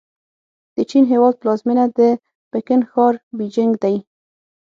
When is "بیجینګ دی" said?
3.37-3.95